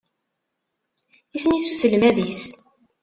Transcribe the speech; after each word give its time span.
Isem-is 1.35 1.65
uselmad-is? 1.71 2.43